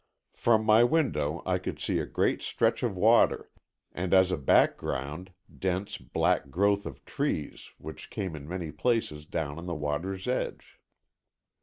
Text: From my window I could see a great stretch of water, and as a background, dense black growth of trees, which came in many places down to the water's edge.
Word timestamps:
From 0.33 0.65
my 0.65 0.83
window 0.83 1.43
I 1.45 1.59
could 1.59 1.79
see 1.79 1.99
a 1.99 2.07
great 2.07 2.41
stretch 2.41 2.81
of 2.81 2.97
water, 2.97 3.51
and 3.91 4.15
as 4.15 4.31
a 4.31 4.35
background, 4.39 5.31
dense 5.59 5.97
black 5.99 6.49
growth 6.49 6.87
of 6.87 7.05
trees, 7.05 7.71
which 7.77 8.09
came 8.09 8.35
in 8.35 8.49
many 8.49 8.71
places 8.71 9.27
down 9.27 9.57
to 9.57 9.61
the 9.61 9.75
water's 9.75 10.27
edge. 10.27 10.79